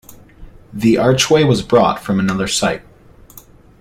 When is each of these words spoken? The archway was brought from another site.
The 0.73 0.97
archway 0.97 1.43
was 1.43 1.61
brought 1.61 1.99
from 2.03 2.19
another 2.19 2.47
site. 2.47 2.81